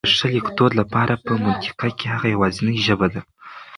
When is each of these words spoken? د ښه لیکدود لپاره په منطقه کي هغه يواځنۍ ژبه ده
د 0.03 0.05
ښه 0.17 0.27
لیکدود 0.35 0.71
لپاره 0.81 1.13
په 1.25 1.31
منطقه 1.43 1.87
کي 1.97 2.05
هغه 2.13 2.27
يواځنۍ 2.35 2.77
ژبه 2.85 3.07
ده 3.13 3.21